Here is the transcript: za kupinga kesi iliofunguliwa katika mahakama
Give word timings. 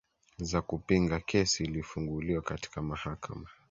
za 0.37 0.61
kupinga 0.61 1.19
kesi 1.19 1.63
iliofunguliwa 1.63 2.41
katika 2.41 2.81
mahakama 2.81 3.49